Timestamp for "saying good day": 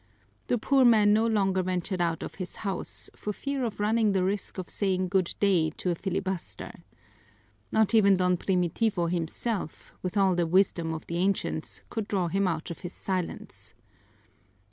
4.67-5.69